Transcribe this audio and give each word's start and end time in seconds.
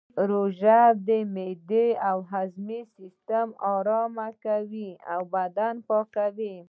روژه 0.31 0.77
معدې 1.35 1.87
او 2.09 2.17
هاضمې 2.31 2.79
سیستم 2.95 3.47
ته 3.53 3.57
ارام 3.75 4.11
ورکوي 4.21 4.89
او 5.13 5.21
بدن 5.33 5.75
پاکوي 5.87 6.55